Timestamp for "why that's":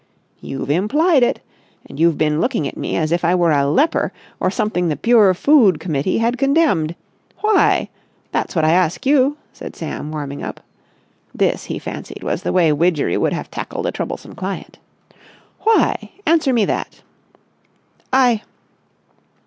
7.41-8.55